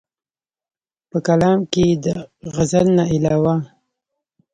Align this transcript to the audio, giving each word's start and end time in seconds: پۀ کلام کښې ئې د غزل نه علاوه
پۀ 1.09 1.17
کلام 1.25 1.59
کښې 1.71 1.83
ئې 1.89 1.99
د 2.03 2.05
غزل 2.53 2.85
نه 2.97 3.03
علاوه 3.15 3.55